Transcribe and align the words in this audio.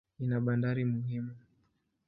Ina 0.23 0.37
bandari 0.45 0.83
muhimu. 0.91 1.33